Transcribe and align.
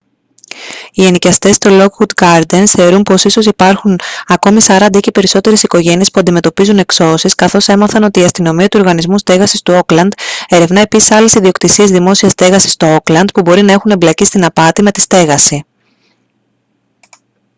οι 0.91 1.05
ενοικιαστές 1.05 1.55
στο 1.55 1.69
lockwood 1.79 2.15
gardens 2.21 2.63
θεωρούν 2.65 3.01
πως 3.03 3.23
ίσως 3.23 3.45
υπάρχουν 3.45 3.99
ακόμη 4.27 4.59
40 4.63 4.87
ή 4.93 4.99
και 4.99 5.11
περισσότερες 5.11 5.63
οικογένειες 5.63 6.11
που 6.11 6.19
αντιμετωπίζουν 6.19 6.77
εξώσεις 6.77 7.35
καθώς 7.35 7.67
έμαθαν 7.67 8.03
ότι 8.03 8.19
η 8.19 8.23
αστυνομία 8.23 8.67
του 8.67 8.79
οργανισμού 8.79 9.17
στέγασης 9.17 9.61
του 9.61 9.73
όκλαντ 9.73 10.11
ερευνά 10.49 10.79
επίσης 10.79 11.11
άλλες 11.11 11.33
ιδιοκτησίες 11.33 11.89
δημόσιας 11.91 12.31
στέγασης 12.31 12.71
στο 12.71 12.95
όκλαντ 12.95 13.29
που 13.33 13.41
μπορεί 13.41 13.61
να 13.61 13.71
έχουν 13.71 13.91
εμπλακεί 13.91 14.25
στην 14.25 14.45
απάτη 14.45 14.81
με 14.81 14.91
τη 14.91 14.99
στέγαση 15.01 15.63